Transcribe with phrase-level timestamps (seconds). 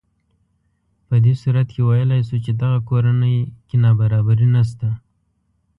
[1.07, 4.89] په دې صورت کې ویلی شو چې دغه کورنۍ کې نابرابري نهشته